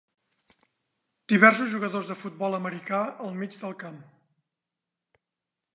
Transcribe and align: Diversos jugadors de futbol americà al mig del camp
Diversos 1.33 1.69
jugadors 1.75 2.09
de 2.13 2.17
futbol 2.23 2.59
americà 2.61 3.01
al 3.27 3.39
mig 3.43 3.61
del 3.65 3.79
camp 3.85 4.03